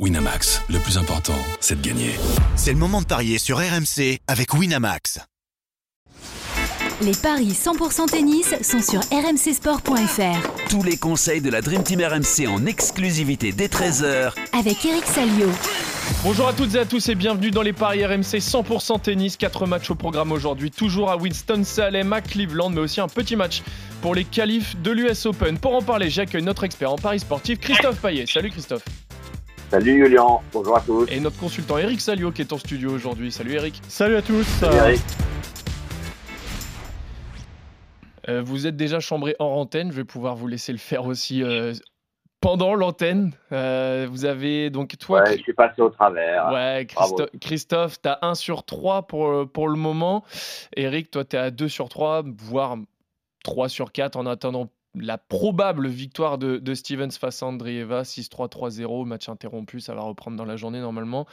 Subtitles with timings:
[0.00, 2.10] Winamax, le plus important, c'est de gagner.
[2.56, 5.20] C'est le moment de parier sur RMC avec Winamax.
[7.00, 10.68] Les paris 100% tennis sont sur rmcsport.fr.
[10.68, 15.48] Tous les conseils de la Dream Team RMC en exclusivité dès 13h Avec Eric Salio.
[16.24, 19.36] Bonjour à toutes et à tous et bienvenue dans les paris RMC 100% tennis.
[19.36, 23.62] Quatre matchs au programme aujourd'hui, toujours à Winston-Salem, à Cleveland, mais aussi un petit match
[24.02, 25.56] pour les qualifs de l'US Open.
[25.56, 28.26] Pour en parler, j'accueille notre expert en paris sportif, Christophe Payet.
[28.26, 28.82] Salut Christophe.
[29.74, 31.04] Salut Julien, bonjour à tous.
[31.10, 33.32] Et notre consultant Eric Salio qui est en studio aujourd'hui.
[33.32, 33.82] Salut Eric.
[33.88, 34.44] Salut à tous.
[34.44, 35.00] Salut Eric.
[38.28, 41.42] Euh, vous êtes déjà chambré hors antenne, je vais pouvoir vous laisser le faire aussi
[41.42, 41.72] euh,
[42.40, 43.32] pendant l'antenne.
[43.50, 45.22] Euh, vous avez donc toi.
[45.24, 46.52] Ouais, je suis passé au travers.
[46.52, 46.86] Ouais.
[46.88, 50.22] Christo- Christophe, tu as 1 sur 3 pour, pour le moment.
[50.76, 52.76] Eric, toi, tu es à 2 sur 3, voire
[53.42, 58.48] 3 sur 4 en attendant la probable victoire de, de Stevens face à Andreeva, 6-3,
[58.50, 61.26] 3-0, match interrompu, ça va reprendre dans la journée normalement.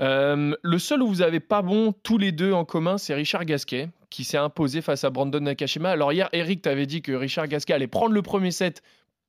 [0.00, 3.44] Euh, le seul où vous avez pas bon tous les deux en commun, c'est Richard
[3.44, 5.90] Gasquet, qui s'est imposé face à Brandon Nakashima.
[5.90, 8.82] Alors hier, Eric, tu avais dit que Richard Gasquet allait prendre le premier set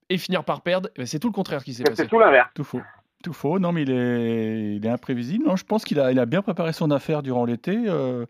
[0.10, 0.90] et finir par perdre.
[0.96, 2.04] Eh ben, c'est tout le contraire qui s'est passé.
[2.04, 2.50] C'est tout l'inverse.
[2.54, 2.82] Tout faux.
[3.24, 3.60] Tout faux.
[3.60, 5.46] Non, mais il est, il est imprévisible.
[5.46, 7.76] Non, je pense qu'il a, il a bien préparé son affaire durant l'été.
[7.88, 8.26] euh,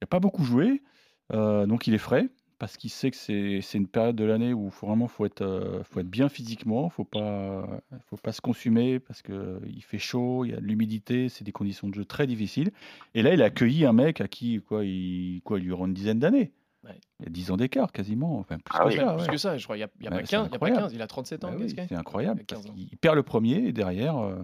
[0.00, 0.82] il n'a pas beaucoup joué.
[1.34, 2.28] euh, donc il est frais
[2.60, 5.40] parce qu'il sait que c'est, c'est une période de l'année où faut vraiment faut être,
[5.42, 6.88] euh, faut être bien physiquement.
[6.90, 7.66] Faut pas,
[8.06, 11.50] faut pas se consumer parce qu'il fait chaud, il y a de l'humidité, c'est des
[11.52, 12.70] conditions de jeu très difficiles.
[13.14, 15.86] Et là, il a accueilli un mec à qui quoi, il, quoi, il lui aura
[15.86, 16.52] une dizaine d'années.
[16.84, 16.92] Ouais.
[17.18, 18.38] Il y a 10 ans d'écart quasiment.
[18.38, 19.28] Enfin, plus Ah que oui, ça, Plus ouais.
[19.30, 19.76] que ça, je crois.
[19.76, 20.82] Il n'y a, il y a, Ouais, pas c'est 15, il y a pas incroyable.
[20.82, 21.86] 15, il a 37 ans, Ah oui, Gasquet.
[21.88, 22.40] c'est incroyable.
[22.40, 22.74] Il a parce 15 ans.
[22.74, 24.36] qu'il perd le premier et derrière, euh,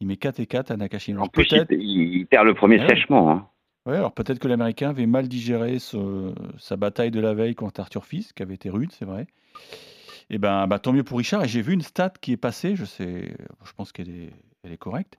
[0.00, 1.18] il met 4 et 4 à Nakashima.
[1.20, 2.88] En Alors plus, il, peut-être il- il perd le premier ouais.
[2.88, 3.30] sèchement.
[3.30, 3.46] hein.
[3.86, 7.80] Ouais, alors peut-être que l'Américain avait mal digéré ce- sa bataille de la veille contre
[7.80, 9.26] Arthur Fils, qui avait été rude, c'est vrai.
[10.30, 11.42] Et ben, bah, tant mieux pour Richard.
[11.44, 14.72] Et j'ai vu une stat qui est passée, je sais, je pense qu'elle est, elle
[14.72, 15.16] est correcte.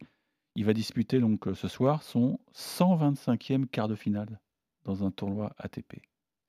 [0.55, 4.39] Il va disputer donc euh, ce soir son 125e quart de finale
[4.83, 6.01] dans un tournoi ATP.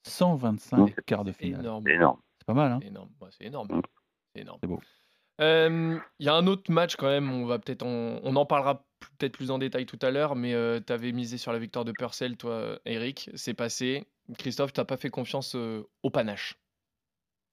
[0.04, 0.94] 125 Ouais.
[1.06, 1.60] quarts de finale.
[1.60, 1.84] Énorme.
[1.86, 2.18] C'est énorme.
[2.38, 3.08] C'est pas mal, hein C'est énorme.
[3.20, 3.68] Ouais, c'est énorme.
[3.68, 3.82] Mm.
[4.34, 4.58] C'est énorme.
[4.62, 4.80] C'est beau.
[5.40, 8.46] Euh, Il y a un autre match quand même, on va peut-être en, on en
[8.46, 8.84] parlera
[9.22, 10.52] peut-être plus en détail tout à l'heure, mais
[10.84, 13.30] tu avais misé sur la victoire de Purcell, toi, Eric.
[13.34, 14.04] C'est passé.
[14.38, 16.56] Christophe, tu n'as pas fait confiance euh, au panache.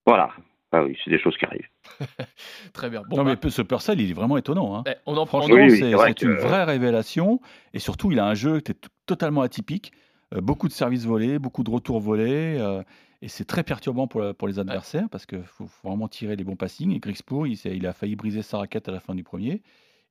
[0.06, 0.32] Voilà.
[0.72, 1.68] Ah oui, c'est des choses qui arrivent.
[2.74, 3.02] Très bien.
[3.10, 4.76] Bon, non, bah, mais ce Purcell, il est vraiment étonnant.
[4.78, 4.84] Hein.
[4.88, 5.40] eh, on en prend.
[5.42, 7.40] Franchement, Oui, oui, c'est vrai une que- vraie révélation.
[7.74, 9.92] Et surtout, il a un jeu qui est totalement atypique.
[10.36, 12.58] Euh, beaucoup de services volés, beaucoup de retours volés.
[12.60, 12.84] euh,
[13.22, 16.36] et c'est très perturbant pour, la- pour les adversaires parce qu'il faut, faut vraiment tirer
[16.36, 16.92] les bons passings.
[16.92, 17.02] Et
[17.48, 19.62] il, s'est- il a failli briser sa raquette à la fin du premier.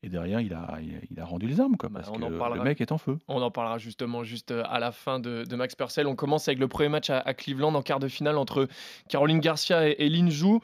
[0.04, 0.78] Et derrière, il a,
[1.10, 1.76] il a, rendu les armes.
[1.76, 2.62] Quoi, Bah, parce on que en le parlera.
[2.64, 3.18] mec est en feu.
[3.26, 6.06] On en parlera justement juste euh, à la fin de, de Max Purcell.
[6.06, 8.68] On commence avec le premier match à, à Cleveland en quart de finale entre
[9.08, 10.60] Caroline Garcia et, et Lin Zhu.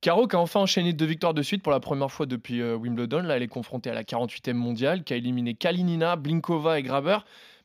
[0.00, 2.76] Caro qui a enfin enchaîné deux victoires de suite pour la première fois depuis euh,
[2.76, 3.22] Wimbledon.
[3.24, 7.18] Là, elle est confrontée à la 48e mondiale, qui a éliminé Kalinina, Blinkova et Graber.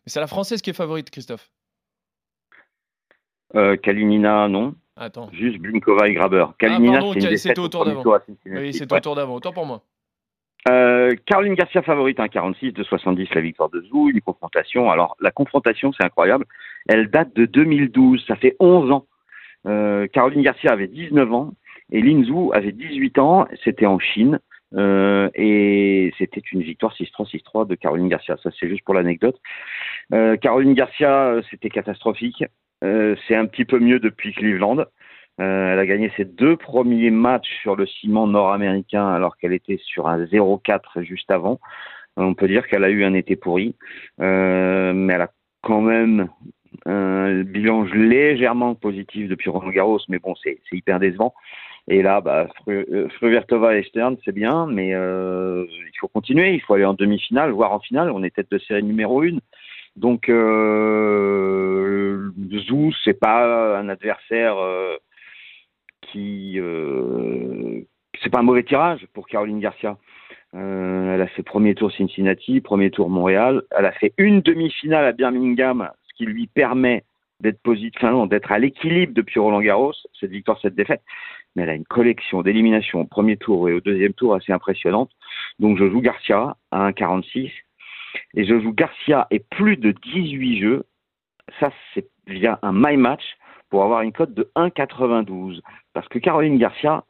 [0.05, 1.51] Mais c'est la française qui est favorite, Christophe.
[3.55, 4.75] Euh, Kalinina, non.
[4.95, 5.29] Attends.
[5.31, 6.45] Juste Blinkova et Graber.
[6.57, 8.03] Kalinina, Ah, pardon, c'est une ok, défaite c'était au tour d'avant.
[8.45, 8.97] Oui, c'est Ouais.
[8.97, 9.35] au tour d'avant.
[9.35, 9.84] Autant pour moi.
[10.69, 14.90] Euh, Caroline Garcia favorite, hein, 46 de 70 la victoire de Zhou, une confrontation.
[14.90, 16.46] Alors la confrontation, c'est incroyable.
[16.88, 19.06] Elle date de 2012, ça fait 11 ans.
[19.66, 21.53] Euh, Caroline Garcia avait 19 ans
[21.91, 23.47] et Lin Zhou avait 18 ans.
[23.63, 24.40] C'était en Chine
[24.75, 28.38] euh, et c'était une victoire 6-3, 6-3 de Caroline Garcia.
[28.41, 29.40] Ça, c'est juste pour l'anecdote.
[30.13, 32.44] Euh, Caroline Garcia, euh, c'était catastrophique.
[32.84, 34.85] Euh, c'est un petit peu mieux depuis Cleveland.
[35.39, 39.79] Euh, elle a gagné ses deux premiers matchs sur le ciment nord-américain alors qu'elle était
[39.83, 41.59] sur un 0-4 juste avant.
[42.17, 43.75] On peut dire qu'elle a eu un été pourri,
[44.22, 46.29] euh, mais elle a quand même
[46.85, 51.33] un bilan légèrement positif depuis Roland Garros, mais bon, c'est hyper décevant.
[51.88, 56.61] Et là, bah, euh, Fruvertova et Stern, c'est bien, mais euh, il faut continuer, il
[56.61, 58.09] faut aller en demi-finale, voire en finale.
[58.11, 59.41] On est tête de série numéro une.
[59.97, 61.73] Donc, euh,
[62.67, 64.95] Zhou, c'est pas un adversaire euh,
[66.16, 67.81] euh,
[68.22, 69.97] c'est pas un mauvais tirage pour Caroline Garcia.
[70.56, 73.64] Euh, elle a fait premier tour Cincinnati, premier tour Montréal.
[73.72, 77.03] Elle a fait une demi-finale à Birmingham, ce qui lui permet
[77.40, 81.02] d'être positif, enfin d'être à l'équilibre depuis Roland Garros, cette victoire, cette défaite.
[81.55, 85.11] Mais elle a une collection d'éliminations au premier tour et au deuxième tour assez impressionnante.
[85.59, 87.52] Donc je joue Garcia à 1,46
[88.35, 90.84] et je joue Garcia et plus de 18 jeux.
[91.59, 93.23] Ça, c'est via un my match
[93.73, 95.61] pour avoir une cote de 1,92.
[95.93, 97.05] Parce que Caroline Garcia,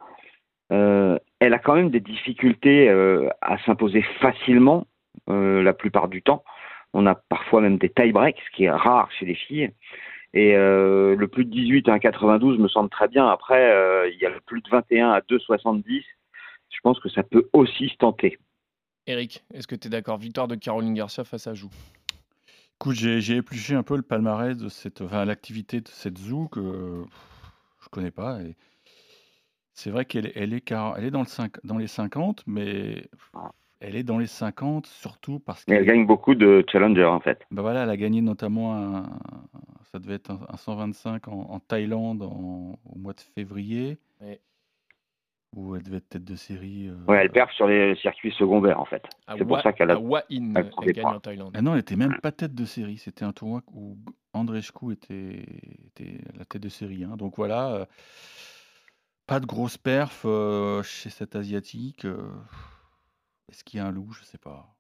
[0.71, 4.88] euh, elle a quand même des difficultés euh, à s'imposer facilement
[5.30, 6.42] euh, la plupart du temps.
[6.94, 9.71] On a parfois même des tie-breaks, ce qui est rare chez les filles.
[10.33, 13.27] Et le plus de 18 à 1,92 me semble très bien.
[13.27, 16.01] Après, il y a le plus de 21 à 2,70.
[16.69, 18.39] Je pense que ça peut aussi se tenter.
[19.06, 20.18] Eric, est-ce que tu es d'accord?
[20.18, 21.69] Victoire de Caroline Garcia face à Jou.
[22.83, 27.03] Écoute, j'ai épluché un peu le palmarès de cette, enfin, l'activité de cette Zou que
[27.06, 27.51] pff,
[27.81, 28.41] je connais pas.
[28.41, 28.57] Et
[29.74, 32.44] c'est vrai qu'elle est, elle est, car- elle est dans, le cinq- dans les 50,
[32.45, 33.07] mais
[33.80, 37.47] elle est dans les 50 surtout parce elle qu'elle gagne beaucoup de challenger en fait.
[37.51, 39.03] bah voilà, elle a gagné notamment un,
[39.94, 44.41] ça devait être un, un 125 en, en Thaïlande en- au mois de février, Ouais.
[45.55, 46.88] Où elle devait être tête de série.
[46.89, 49.03] euh, Ouais, elle perd sur les circuits secondaires en fait.
[49.27, 51.15] À C'est pour Wa- ça qu'elle a- à Hua Hin, elle elle gagne points.
[51.15, 51.51] en Thaïlande.
[51.55, 52.97] Ah non, elle était même pas tête de série.
[52.97, 53.97] C'était un tournoi où
[54.33, 55.45] Andreescu était,
[55.85, 57.03] était la tête de série.
[57.03, 57.15] hein.
[57.17, 57.85] Donc voilà, euh,
[59.27, 62.05] pas de grosse perf euh, chez cet Asiatique.
[62.05, 62.31] euh.
[63.50, 64.11] Est-ce qu'il y a un loup?
[64.13, 64.75] Je sais pas.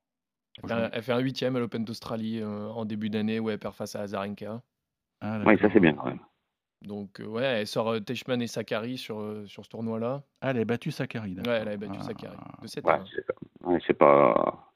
[0.63, 3.49] Elle fait un- Elle fait un huitième à l'Open d'Australie euh, en début d'année où
[3.49, 4.61] elle perd face à Azarenka.
[5.21, 6.19] Ah, Oui, ça c'est bien quand même.
[6.83, 10.23] Donc euh, ouais, elle sort euh, Teichmann et Sakari sur, euh, sur ce tournoi-là.
[10.41, 11.29] Ah, elle a battu Sakari.
[11.31, 11.53] Ouais, d'accord.
[11.53, 12.37] elle avait battu Ah, Sakari.
[12.61, 13.05] De 7 Ouais, à 1.
[13.13, 13.33] c'est pas-
[13.69, 14.69] ouais, c'est pas.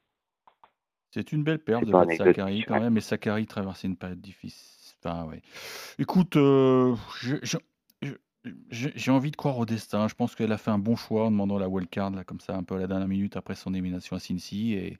[1.10, 2.80] C'est une belle perf C'est de battre Sakari quand ouais.
[2.80, 4.96] même, mais Sakari traversait une période difficile.
[5.04, 5.42] Enfin, ouais.
[5.98, 6.94] Écoute, euh,
[8.70, 10.08] j'ai envie de croire au destin.
[10.08, 12.56] Je pense qu'elle a fait un bon choix en demandant la wildcard, là, comme ça,
[12.56, 14.72] un peu à la dernière minute après son élimination à Cincy.
[14.74, 14.98] Et,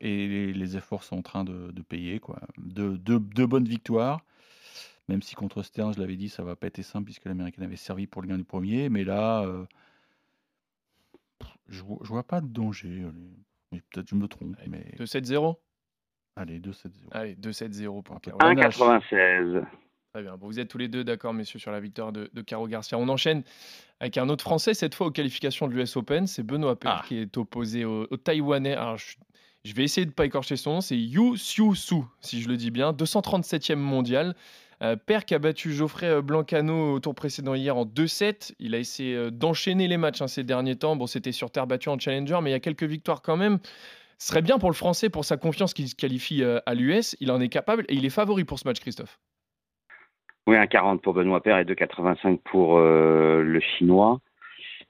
[0.00, 2.18] et les, les efforts sont en train de, de payer.
[2.18, 2.38] Quoi.
[2.58, 4.20] Deux, deux- deux bonnes victoires.
[5.08, 7.76] Même si contre Stern, je l'avais dit, ça va pas été simple puisque l'américaine avait
[7.76, 8.88] servi pour le gain du premier.
[8.88, 9.64] Mais là, euh,
[11.68, 13.04] je, vois- je vois pas de danger.
[13.92, 14.54] Peut-être je me trompe.
[14.58, 15.56] Allez, Mais 2-7-0
[16.36, 16.90] allez, 2-7-0.
[17.12, 18.78] Allez, 2-7-0 pour panache.
[18.78, 19.64] 1,96.
[20.12, 20.36] Très bien.
[20.36, 22.98] Bon, vous êtes tous les deux d'accord, messieurs, sur la victoire de, de Caro Garcia.
[22.98, 23.42] On enchaîne
[24.00, 26.26] avec un autre Français, cette fois aux qualifications de l'US Open.
[26.26, 27.04] C'est Benoît Paire Ah.
[27.06, 28.74] qui est opposé au, au Taïwanais.
[28.74, 29.16] Alors, je,
[29.64, 30.80] je vais essayer de ne pas écorcher son nom.
[30.80, 32.92] C'est Yu Xiu Su, si je le dis bien.
[32.92, 34.34] 237e mondial.
[34.82, 34.96] Euh,
[35.26, 38.54] qui a battu Geoffrey euh, Blancano au tour précédent hier en 2-7.
[38.58, 40.96] Il a essayé euh, d'enchaîner les matchs hein, ces derniers temps.
[40.96, 43.58] Bon, c'était sur terre battue en Challenger, mais il y a quelques victoires quand même.
[44.18, 47.16] Ce serait bien pour le Français, pour sa confiance qu'il se qualifie euh, à l'US.
[47.20, 49.18] Il en est capable et il est favori pour ce match, Christophe.
[50.46, 54.20] Oui, 1,40 pour Benoît Paire et 2,85 pour le Chinois.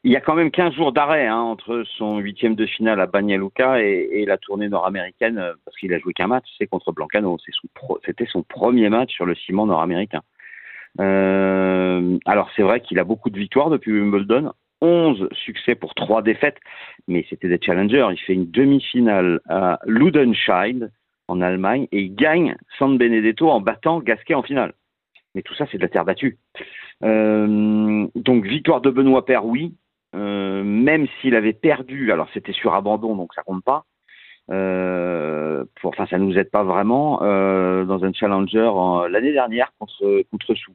[0.06, 3.06] Il y a quand même 15 jours d'arrêt hein, entre son huitième de finale à
[3.06, 6.68] Banja Luka et, et la tournée nord-américaine, euh, parce qu'il a joué qu'un match, c'est
[6.68, 7.36] contre Blancano.
[8.04, 10.22] C'était son premier match sur le ciment nord-américain.
[11.00, 16.22] Euh, alors c'est vrai qu'il a beaucoup de victoires depuis Wimbledon, 11 succès pour 3
[16.22, 16.58] défaites,
[17.08, 18.06] mais c'était des challengers.
[18.12, 20.92] Il fait une demi-finale à Ludenscheid
[21.26, 24.72] en Allemagne et il gagne San Benedetto en battant Gasquet en finale.
[25.34, 26.38] Mais tout ça, c'est de la terre battue.
[27.02, 29.74] Euh, donc, victoire de Benoît Paire, oui.
[30.14, 33.84] Euh, même s'il avait perdu, alors c'était sur abandon, donc ça compte pas.
[34.50, 39.72] Euh, pour, enfin, ça nous aide pas vraiment euh, dans un challenger en- l'année dernière
[39.78, 40.72] contre contre Sou,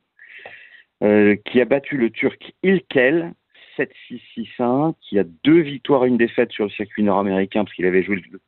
[1.04, 3.34] euh, qui a battu le Turc Ilkel
[3.78, 8.04] 7-6-6-1, qui a deux victoires et une défaite sur le circuit nord-américain parce qu'il avait
[8.04, 8.40] joué le,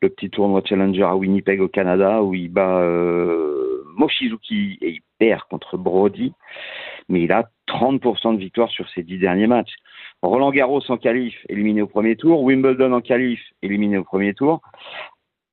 [0.00, 5.00] le petit tournoi challenger à Winnipeg au Canada où il bat euh, Mochizuki et il
[5.18, 6.32] perd contre Brody,
[7.08, 9.74] mais il a 30% de victoires sur ses dix derniers matchs.
[10.22, 12.42] Roland Garros en qualif, éliminé au premier tour.
[12.42, 14.60] Wimbledon en qualif, éliminé au premier tour.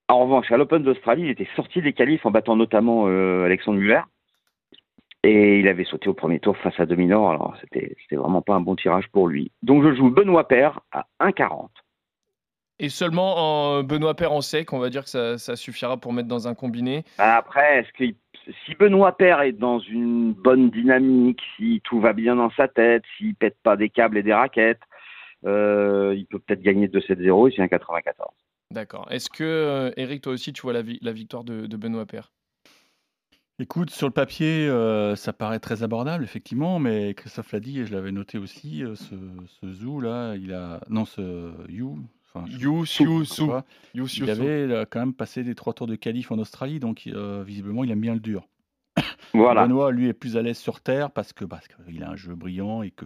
[0.08, 3.80] En revanche, à l'Open d'Australie, il était sorti des qualifs en battant notamment euh, Alexandre
[3.80, 4.02] Muller.
[5.24, 7.30] Et il avait sauté au premier tour face à Dominor.
[7.30, 9.52] Alors, c'était c'était vraiment pas un bon tirage pour lui.
[9.62, 11.68] Donc, je joue Benoît Paire à 1,40.
[12.80, 13.36] Et seulement
[13.80, 16.48] en Benoît Paire en sec, on va dire que ça, ça suffira pour mettre dans
[16.48, 17.04] un combiné.
[17.18, 18.16] Après, est-ce que
[18.66, 23.04] si Benoît Paire est dans une bonne dynamique, si tout va bien dans sa tête,
[23.18, 24.82] s'il pète pas des câbles et des raquettes,
[25.46, 28.30] euh, il peut peut-être gagner 2-7-0 et c'est un 94.
[28.72, 29.08] D'accord.
[29.12, 32.06] Est-ce que, euh, Eric, toi aussi, tu vois la, vi- la victoire de, de Benoît
[32.06, 32.32] Paire
[33.62, 37.86] Écoute, sur le papier, euh, ça paraît très abordable, effectivement, mais Christophe l'a dit et
[37.86, 39.16] je l'avais noté aussi, euh, ce,
[39.48, 40.80] ce Zou là, il a.
[40.90, 42.00] Non, ce You.
[42.34, 44.24] Enfin, Yu Su.
[44.24, 47.44] Il avait euh, quand même passé les trois tours de qualif en Australie, donc euh,
[47.44, 48.48] visiblement, il aime bien le dur.
[49.34, 49.68] Voilà.
[49.68, 52.34] Benoît, lui, est plus à l'aise sur terre parce que parce qu'il a un jeu
[52.36, 53.06] brillant et que,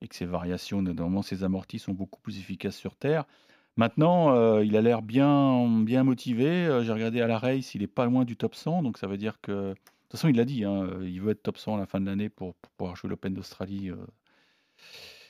[0.00, 3.24] et que ses variations, notamment ses amortis, sont beaucoup plus efficaces sur terre.
[3.76, 6.80] Maintenant, euh, il a l'air bien, bien motivé.
[6.82, 9.18] J'ai regardé à la race, il est pas loin du top 100, donc ça veut
[9.18, 9.52] dire que.
[9.70, 12.00] De toute façon, il l'a dit, hein, il veut être top 100 à la fin
[12.00, 13.96] de l'année pour, pour pouvoir jouer l'Open d'Australie euh,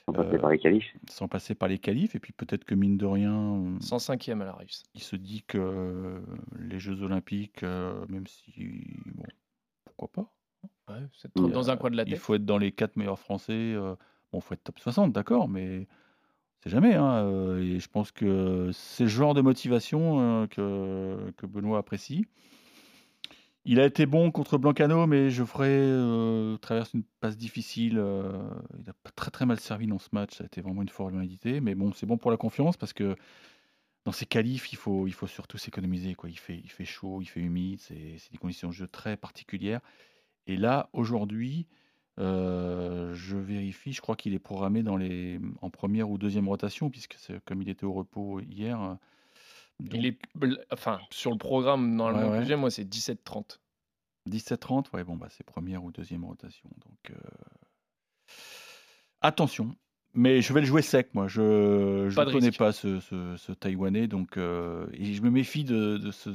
[0.09, 0.93] On va Euh, passer par les qualifs.
[1.09, 2.15] sans passer par les qualifs.
[2.15, 4.69] Et puis peut-être que mine de rien, euh, 105e à la Rives.
[4.95, 6.19] il se dit que euh,
[6.59, 8.85] les Jeux Olympiques, euh, même si.
[9.15, 9.23] Bon,
[9.85, 10.23] pourquoi
[10.87, 11.51] pas Ouais, c'est Mm.
[11.51, 13.53] dans un coin de la Il faut être dans les quatre meilleurs Français.
[13.53, 13.95] euh,
[14.31, 15.87] bon, faut être top 60, d'accord, mais
[16.61, 16.95] c'est jamais.
[16.95, 21.77] Hein, euh, et je pense que c'est le genre de motivation euh, que, que Benoît
[21.77, 22.25] apprécie.
[23.71, 27.99] Il a été bon contre Blancano, mais Geoffrey euh, traverse une passe difficile.
[27.99, 28.49] euh,
[28.79, 30.37] il a très très mal servi dans ce match.
[30.37, 31.61] Ça a été vraiment une formalité.
[31.61, 33.15] Mais bon, c'est bon pour la confiance parce que
[34.05, 36.15] dans ces qualifs, il faut, surtout s'économiser.
[36.23, 39.81] Il, fait, chaud, il fait humide, c'est des conditions de jeu très particulières.
[40.47, 41.67] Et là, aujourd'hui,
[42.17, 44.83] euh, je vérifie, je crois qu'il est programmé
[45.61, 48.97] en première ou deuxième rotation, puisque comme il était au repos hier.
[49.81, 50.17] Il donc est,
[50.71, 52.45] enfin, sur le programme, normalement, Ouais, ouais.
[52.45, 53.59] j'ai, moi, c'est 17-30.
[54.27, 56.69] 17-30, ouais, bon, bah, c'est première ou deuxième rotation.
[56.85, 57.15] Donc, euh,
[59.21, 59.75] attention.
[60.13, 61.27] Mais je vais le jouer sec, moi.
[61.27, 64.07] Je ne connais pas ce, ce- ce Taïwanais.
[64.07, 66.31] Donc, euh, et je me méfie de, de ce-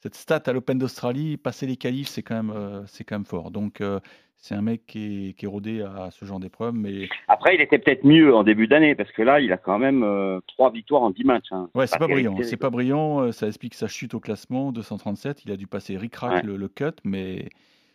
[0.00, 1.36] cette stat à l'Open d'Australie.
[1.36, 3.50] Passer les qualifs, c'est quand, même, euh, c'est quand même fort.
[3.50, 4.00] Donc, euh,
[4.36, 6.72] c'est un mec qui est, qui est rodé à ce genre d'épreuve.
[6.74, 9.78] Mais Après, il était peut-être mieux en début d'année parce que là, il a quand
[9.80, 11.46] même euh, trois victoires en 10 matchs.
[11.50, 11.68] hein.
[11.74, 12.48] ouais, c'est pas terrible, brillant.
[12.48, 13.32] C'est pas brillant.
[13.32, 14.70] Ça explique sa chute au classement.
[14.70, 15.44] 237.
[15.44, 16.42] Il a dû passer ric-rac Ouais.
[16.42, 16.84] le, le cut.
[17.02, 17.48] Mais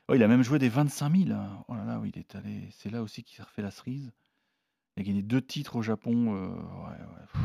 [0.09, 1.31] oh, il a même joué des 25 000.
[1.31, 1.63] hein.
[1.69, 2.67] Oh là là, oui, il est allé.
[2.71, 4.11] C'est là aussi qu'il s'est refait la cerise.
[4.97, 6.35] Il a gagné deux titres au Japon.
[6.35, 7.41] euh, ouais, ouais.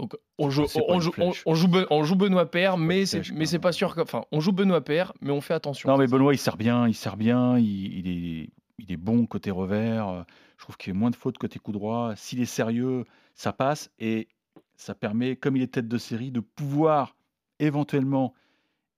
[0.00, 1.42] Donc, on joue, on, une joue, on, flèche.
[1.44, 4.00] on joue, Ben- on joue Benoît Père, mais c'est, mais c'est pas sûr que.
[4.00, 5.90] Enfin, on joue Benoît Père, mais on fait attention.
[5.90, 9.26] Non, mais Benoît, il sert bien, il sert bien, il, il est, il est bon
[9.26, 10.24] côté revers.
[10.56, 12.14] Je trouve qu'il y a moins de fautes côté coup droit.
[12.16, 13.04] S'il est sérieux,
[13.34, 14.28] ça passe et
[14.76, 17.14] ça permet, comme il est tête de série, de pouvoir
[17.58, 18.32] éventuellement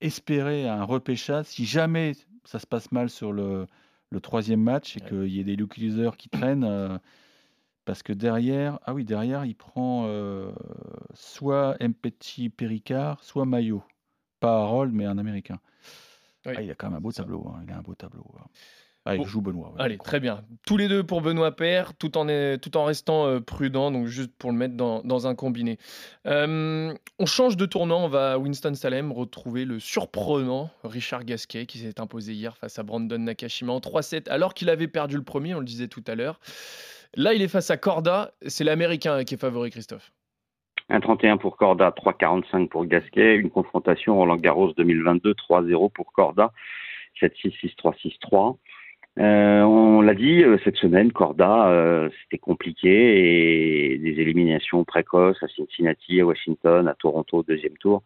[0.01, 2.13] espérer un repêchage si jamais
[2.45, 3.67] ça se passe mal sur le,
[4.09, 5.09] le troisième match et Ouais.
[5.09, 6.63] qu'il y ait des localiseurs qui traînent.
[6.65, 6.97] euh,
[7.85, 10.51] parce que derrière, ah oui, derrière, il prend euh,
[11.13, 13.83] soit Mpeti Péricard, soit Maillot.
[14.39, 15.59] Pas Harold, mais un Américain.
[16.45, 17.45] Oui, Ah, il a quand même un beau tableau.
[17.47, 18.25] hein, Il a un beau tableau.
[18.39, 18.45] hein.
[19.05, 19.69] Ah, il Bon, joue Benoît.
[19.71, 20.45] ouais, Allez, je très bien.
[20.65, 24.07] Tous les deux pour Benoît Père, tout en, est- tout en restant euh, prudent, donc
[24.07, 25.77] juste pour le mettre dans, dans un combiné.
[26.25, 31.79] Euh, on change de tournant, on va à Winston-Salem retrouver le surprenant Richard Gasquet qui
[31.79, 35.53] s'est imposé hier face à Brandon Nakashima en 3-7, alors qu'il avait perdu le premier,
[35.53, 36.39] on le disait tout à l'heure.
[37.15, 40.11] Là, il est face à Corda, c'est l'Américain qui est favori, Christophe.
[40.89, 43.35] 1,31 pour Corda, 3,45 pour Gasquet.
[43.35, 46.51] Une confrontation Roland Garros 2022, 3-0 pour Corda,
[47.21, 47.93] 7-6, 6-3,
[48.31, 48.57] 6-3.
[49.19, 55.41] Euh, on l'a dit euh, cette semaine, Corda, euh, c'était compliqué et des éliminations précoces
[55.43, 58.01] à Cincinnati, à Washington, à Toronto deuxième tour.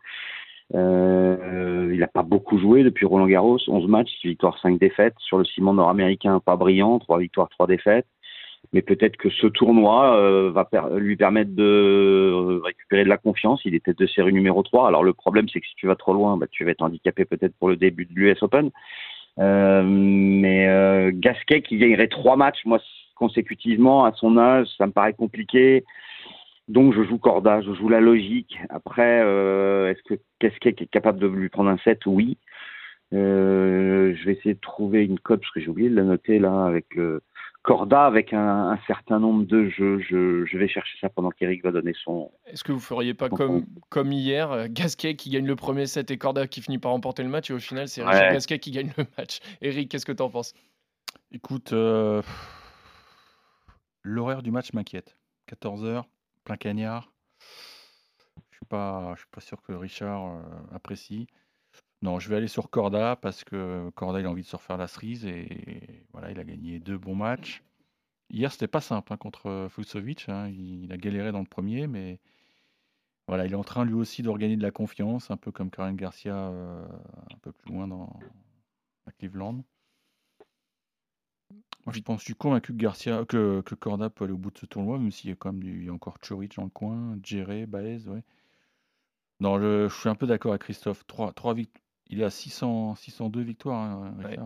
[0.76, 5.16] Euh, il n'a pas beaucoup joué depuis Roland Garros, 11 matchs, 6 victoires, 5 défaites.
[5.20, 8.08] Sur le ciment nord-américain, pas brillant, 3 victoires, 3 défaites.
[8.74, 13.62] Mais peut-être que ce tournoi euh, va lui permettre de récupérer de la confiance.
[13.66, 14.88] Il était de série numéro 3.
[14.88, 17.26] Alors le problème, c'est que si tu vas trop loin, bah, tu vas être handicapé
[17.26, 18.72] peut-être pour le début de l'US Open.
[19.40, 22.80] Euh, mais euh, Gasquet qui gagnerait trois matchs, moi
[23.16, 25.84] consécutivement à son âge, ça me paraît compliqué.
[26.68, 28.60] Donc je joue Corda, je joue la logique.
[28.70, 32.06] Après, euh, est-ce que Gasquet est capable de lui prendre un set?
[32.06, 32.38] Oui.
[33.14, 36.40] Euh, je vais essayer de trouver une cote parce que j'ai oublié de la noter
[36.40, 37.22] là avec le
[37.68, 40.00] Corda avec un, un certain nombre de jeux.
[40.00, 42.32] Je, je vais chercher ça pendant qu'Eric va donner son.
[42.46, 46.18] Est-ce que vous feriez pas comme, hier, euh, Gasquet qui gagne le premier set et
[46.18, 48.32] Corda qui finit par remporter le match et au final c'est Ouais.
[48.32, 50.54] Gasquet qui gagne le match Eric, qu'est-ce que t'en penses?
[51.34, 52.22] Écoute, euh,
[54.02, 55.18] l'horaire du match m'inquiète.
[55.52, 56.04] 14h,
[56.46, 57.12] plein cagnard.
[58.52, 60.42] Je suis pas, je suis pas sûr que Richard euh,
[60.74, 61.28] apprécie.
[62.04, 64.78] Non, je vais aller sur Corda parce que Corda il a envie de se refaire
[64.78, 67.64] la cerise et voilà, il a gagné deux bons matchs.
[68.30, 70.30] Hier, c'était pas simple hein, contre Fusovic.
[70.30, 72.20] hein, il, a galéré dans le premier, mais
[73.28, 75.72] voilà, il est en train lui aussi de regagner de la confiance, un peu comme
[75.72, 76.86] Karen Garcia euh,
[77.34, 78.20] un peu plus loin dans
[79.18, 79.64] Cleveland.
[81.86, 84.58] Moi, je pense, je suis convaincu que Garcia, que, Corda peut aller au bout de
[84.58, 88.24] ce tournoi, même s'il y a encore Chorich dans le coin, Djere, Baez, ouais.
[89.40, 91.06] Non, je, suis un peu d'accord avec Christophe.
[91.08, 91.54] Trois, trois
[92.10, 94.38] Il est à 600, 602 victoires, hein, Ouais.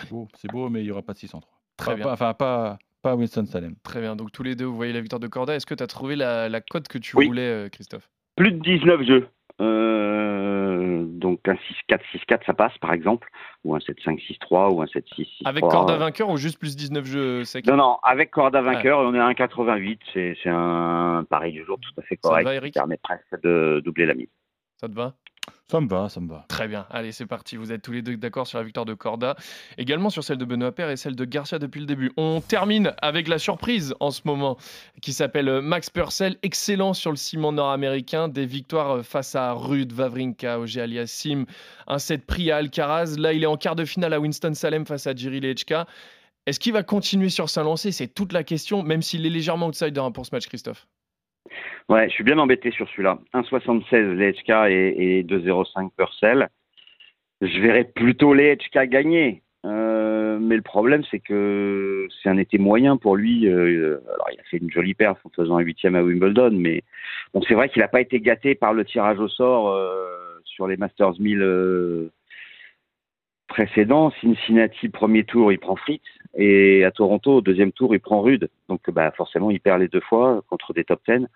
[0.00, 1.50] C'est beau, c'est beau, mais il n'y aura pas de 603.
[1.76, 2.04] Très Pas- bien.
[2.04, 3.74] pas- enfin, pas, pas Winston-Salem.
[3.82, 5.54] Très bien, donc tous les deux vous voyez la victoire de Corda.
[5.54, 7.26] Est-ce que tu as trouvé la, la cote que tu Oui.
[7.26, 8.08] voulais, euh, Christophe?
[8.36, 9.28] Plus de 19 jeux.
[9.60, 11.56] Euh, donc un
[11.88, 13.28] 6-4, 6-4, ça passe par exemple,
[13.64, 15.48] ou un 7-5, 6-3, ou un 7-6, 6-3.
[15.48, 19.14] Avec Corda vainqueur ou juste plus 19 jeux secs Non, non, avec Corda vainqueur, on
[19.14, 19.98] est à 1,88.
[20.14, 22.74] C'est c'est un pari du jour tout à fait Ça te correct va, qui Eric?
[22.74, 24.28] permet presque de doubler la mise.
[24.80, 25.14] Ça te va?
[25.70, 26.44] Ça me va, ça me va.
[26.48, 28.94] Très bien, allez c'est parti, vous êtes tous les deux d'accord sur la victoire de
[28.94, 29.36] Corda,
[29.76, 32.12] également sur celle de Benoît Paire et celle de Garcia depuis le début.
[32.16, 34.56] On termine avec la surprise en ce moment
[35.02, 40.58] qui s'appelle Max Purcell, excellent sur le ciment nord-américain, des victoires face à Rude, Vavrinka,
[40.58, 41.44] Auger Aliassim,
[41.86, 45.06] un set pris à Alcaraz, là il est en quart de finale à Winston-Salem face
[45.06, 45.86] à Jiri Lechka.
[46.46, 47.92] Est-ce qu'il va continuer sur sa lancée?
[47.92, 50.86] C'est toute la question, même s'il est légèrement outsider hein, pour ce match, Christophe.
[51.88, 53.18] Ouais, je suis bien embêté sur celui-là.
[53.34, 56.48] 1,76 Lechka et, et 2,05 Purcell.
[57.40, 59.42] Je verrais plutôt Lechka gagner.
[59.64, 63.48] Euh, Euh, mais le problème, c'est que c'est un été moyen pour lui.
[63.48, 66.82] Euh, alors, il a fait une jolie perf en faisant un huitième à Wimbledon, mais
[67.46, 70.76] c'est vrai qu'il n'a pas été gâté par le tirage au sort euh, sur les
[70.76, 72.10] Masters 1000 euh,
[73.48, 74.12] précédents.
[74.20, 76.02] Cincinnati, premier tour, il prend Fritz.
[76.38, 78.48] Et à Toronto, au deuxième tour, il prend Rude.
[78.68, 81.26] Donc, bah, forcément, il perd les deux fois contre des top 10.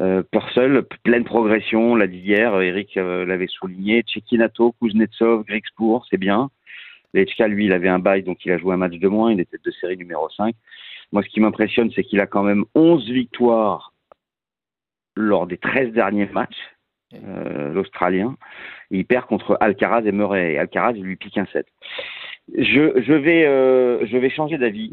[0.00, 4.02] Euh, Purcell, pleine progression, l'a dit hier, Eric euh, l'avait souligné.
[4.02, 6.50] Tchekinato, Kuznetsov, Grigspur, c'est bien.
[7.14, 9.40] Lechka, lui, il avait un bail, donc il a joué un match de moins, il
[9.40, 10.54] était de série numéro 5.
[11.12, 13.92] Moi, ce qui m'impressionne, c'est qu'il a quand même 11 victoires
[15.16, 16.74] lors des 13 derniers matchs,
[17.14, 18.36] euh, l'Australien.
[18.90, 20.54] Il perd contre Alcaraz et Murray.
[20.54, 21.66] Et Alcaraz, lui pique un 7.
[22.56, 24.92] Je, je, vais, euh, je vais changer d'avis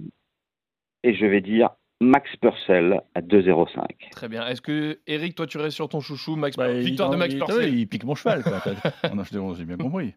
[1.04, 3.86] et je vais dire Max Purcell à 2,05.
[4.12, 4.46] Très bien.
[4.48, 7.18] Est-ce que, Eric, toi, tu restes sur ton chouchou, Max Bah, Purcell Victoire il, de
[7.18, 7.74] Max il- Purcell.
[7.74, 8.44] Il pique mon cheval.
[8.44, 8.62] Quoi.
[8.64, 10.14] T'as- non, je- J'ai bien compris.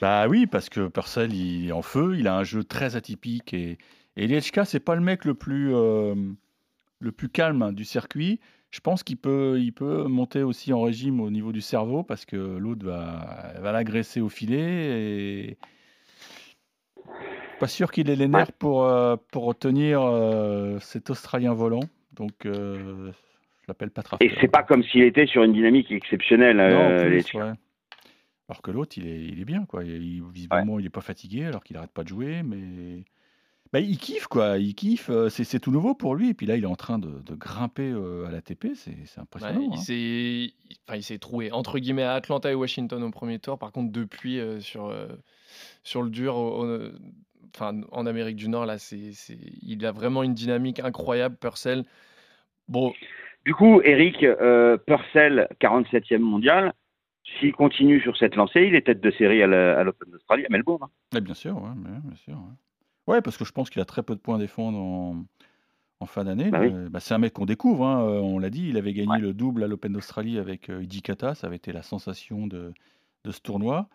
[0.00, 3.52] Bah oui, parce que Purcell, il est en feu, il a un jeu très atypique
[3.52, 3.76] et,
[4.16, 6.14] et Liechka, c'est pas le mec le plus, euh,
[7.00, 8.40] le plus calme hein, du circuit.
[8.72, 12.24] Je pense qu'il peut, il peut monter aussi en régime au niveau du cerveau parce
[12.24, 15.58] que l'autre va, va l'agresser au filet et
[17.60, 21.82] pas sûr qu'il ait les nerfs pour, euh, pour tenir euh, cet Australien volant.
[22.14, 23.12] Donc, euh,
[23.60, 26.56] je l'appelle pas Et c'est pas comme s'il était sur une dynamique exceptionnelle.
[26.56, 27.52] non, euh, plus, ouais.
[28.48, 29.84] Alors que l'autre, il est, il est bien, quoi.
[29.84, 33.04] Il, visiblement, il est pas fatigué, alors qu'il arrête pas de jouer, mais
[33.72, 34.58] bah, il kiffe, quoi.
[34.58, 35.08] Il kiffe.
[35.10, 36.28] euh, C'est c'est tout nouveau pour lui.
[36.30, 38.74] Et puis là, il est en train de, de grimper euh, à l'ATP.
[38.74, 39.60] C'est c'est Ouais, impressionnant.
[39.72, 39.76] il hein.
[39.76, 40.54] s'est il-
[40.86, 43.58] enfin, il s'est troué entre guillemets à Atlanta et Washington au premier tour.
[43.58, 45.06] Par contre, depuis euh, sur, euh,
[45.84, 46.88] sur le dur, au- au-
[47.54, 51.36] enfin, en Amérique du Nord, là, c'est, c'est- il a vraiment une dynamique incroyable.
[51.36, 51.84] Purcell,
[52.68, 52.92] bon,
[53.44, 56.72] Du coup, Eric euh, Purcell, 47e mondial,
[57.40, 60.44] s'il continue sur cette lancée, il est tête de série à la- à l'Open d'Australie
[60.46, 60.82] à Melbourne.
[60.84, 60.90] hein.
[61.12, 62.34] Ouais, bien sûr, ouais, mais- bien sûr.
[62.34, 62.54] Ouais.
[63.06, 65.24] Ouais, parce que je pense qu'il a très peu de points à défendre en,
[66.00, 66.50] en fin d'année.
[66.50, 66.72] Bah oui.
[66.90, 67.84] Bah, c'est un mec qu'on découvre.
[67.86, 70.82] hein, euh, On l'a dit, il avait gagné le double à l'Open d'Australie avec euh,
[70.82, 71.34] Hijikata.
[71.34, 72.72] Ça avait été la sensation de,
[73.24, 73.88] de ce tournoi.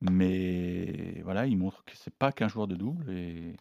[0.00, 3.10] Mais voilà, il montre que c'est pas qu'un joueur de double.
[3.10, 3.56] Et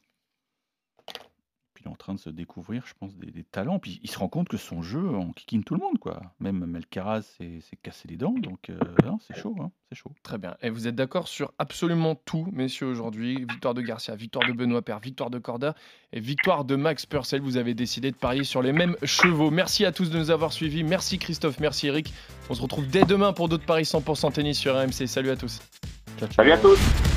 [1.78, 3.78] puis il est en train de se découvrir, je pense, des, des talents.
[3.78, 6.00] Puis il se rend compte que son jeu, on kikine tout le monde.
[6.00, 6.20] quoi.
[6.40, 8.34] Même Melcaraz s'est s'est cassé les dents.
[8.34, 8.80] Donc euh,
[9.28, 9.56] c'est chaud.
[9.62, 10.12] hein, c'est chaud.
[10.24, 10.56] très bien.
[10.64, 13.46] Et vous êtes d'accord sur absolument tout, messieurs, aujourd'hui?
[13.48, 15.76] Victoire de Garcia, victoire de Benoît Paire, victoire de Corda
[16.14, 17.42] et victoire de Max Purcell.
[17.42, 19.52] Vous avez décidé de parier sur les mêmes chevaux.
[19.52, 20.84] Merci à tous de nous avoir suivis.
[20.84, 22.12] Merci Christophe, merci Eric.
[22.50, 25.06] On se retrouve dès demain pour d'autres paris 100% tennis sur RMC.
[25.08, 25.62] Salut à tous.
[26.18, 26.36] Ciao, ciao.
[26.38, 27.17] Salut à tous